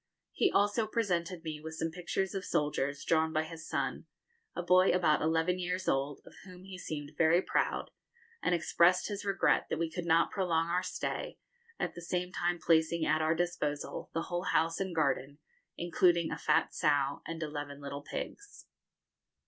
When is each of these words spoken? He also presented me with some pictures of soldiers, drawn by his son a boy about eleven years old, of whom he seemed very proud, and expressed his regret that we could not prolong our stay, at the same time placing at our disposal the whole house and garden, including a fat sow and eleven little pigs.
He 0.31 0.51
also 0.51 0.87
presented 0.87 1.43
me 1.43 1.61
with 1.61 1.75
some 1.75 1.91
pictures 1.91 2.33
of 2.33 2.43
soldiers, 2.43 3.05
drawn 3.05 3.31
by 3.31 3.43
his 3.43 3.67
son 3.69 4.07
a 4.55 4.63
boy 4.63 4.89
about 4.91 5.21
eleven 5.21 5.59
years 5.59 5.87
old, 5.87 6.21
of 6.25 6.33
whom 6.43 6.63
he 6.63 6.75
seemed 6.79 7.11
very 7.15 7.39
proud, 7.39 7.91
and 8.41 8.55
expressed 8.55 9.09
his 9.09 9.23
regret 9.23 9.67
that 9.69 9.77
we 9.77 9.91
could 9.91 10.05
not 10.07 10.31
prolong 10.31 10.69
our 10.69 10.81
stay, 10.81 11.37
at 11.79 11.93
the 11.93 12.01
same 12.01 12.31
time 12.31 12.57
placing 12.57 13.05
at 13.05 13.21
our 13.21 13.35
disposal 13.35 14.09
the 14.11 14.23
whole 14.23 14.45
house 14.45 14.79
and 14.79 14.95
garden, 14.95 15.37
including 15.77 16.31
a 16.31 16.37
fat 16.39 16.73
sow 16.73 17.21
and 17.27 17.43
eleven 17.43 17.79
little 17.79 18.01
pigs. 18.01 18.65